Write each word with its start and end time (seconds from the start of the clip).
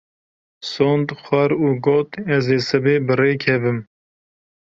Sond 0.71 1.07
xwar 1.21 1.49
û 1.65 1.67
got 1.85 2.09
ez 2.35 2.45
ê 2.57 2.59
sibê 2.67 2.95
bi 3.05 3.13
rê 3.19 3.33
kevim. 3.43 3.77